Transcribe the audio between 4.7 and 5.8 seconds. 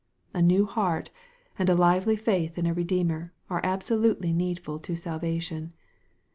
to salvation.